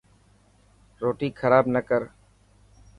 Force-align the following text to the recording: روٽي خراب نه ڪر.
روٽي 1.01 1.27
خراب 1.39 1.65
نه 1.73 1.81
ڪر. 1.89 2.01